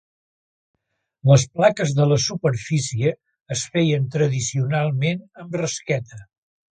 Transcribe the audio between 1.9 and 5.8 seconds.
de la superfície es feien tradicionalment amb